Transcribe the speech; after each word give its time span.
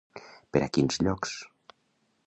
Per 0.57 0.63
a 0.67 0.69
quins 0.77 0.99
llocs? 1.09 1.37